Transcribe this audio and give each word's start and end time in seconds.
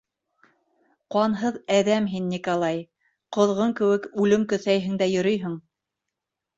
—Ҡанһыҙ 1.15 1.59
әҙәм 1.75 2.09
һин, 2.15 2.33
Николай, 2.37 2.81
ҡоҙғон 3.39 3.79
кеүек 3.83 4.11
үлем 4.25 4.51
көҫәйһең 4.57 5.01
дә 5.05 5.15
йөрөйһөң. 5.17 5.65